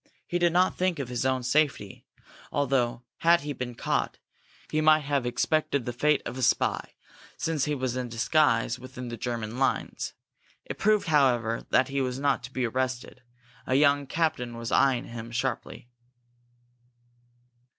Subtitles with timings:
[0.25, 2.07] He did not think of his own safety,
[2.51, 4.17] although, had he been caught,
[4.71, 6.95] he might have expected the fate of a spy,
[7.37, 10.13] since he was in disguise within the German lines.
[10.65, 13.21] It proved, however, that he was not to be arrested.
[13.67, 15.87] A young captain was eyeing him sharply.